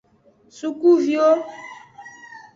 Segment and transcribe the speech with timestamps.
[0.57, 1.29] Sukuviwo.